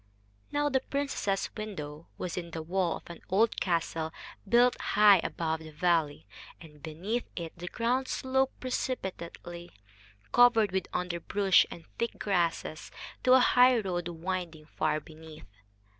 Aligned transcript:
Now 0.51 0.67
the 0.67 0.79
princess's 0.79 1.51
window 1.55 2.07
was 2.17 2.35
in 2.35 2.49
the 2.49 2.63
wall 2.63 2.97
of 2.97 3.03
an 3.07 3.21
old 3.29 3.59
castle 3.61 4.11
built 4.49 4.75
high 4.81 5.19
above 5.23 5.59
the 5.59 5.69
valley, 5.69 6.25
and 6.59 6.81
beneath 6.81 7.29
it 7.35 7.55
the 7.55 7.67
ground 7.67 8.07
sloped 8.07 8.59
precipitately, 8.59 9.69
covered 10.31 10.71
with 10.71 10.87
underbrush 10.91 11.67
and 11.69 11.85
thick 11.99 12.17
grasses, 12.17 12.89
to 13.23 13.33
a 13.33 13.39
highroad 13.41 14.07
winding 14.07 14.65
far 14.65 14.99
beneath. 14.99 15.45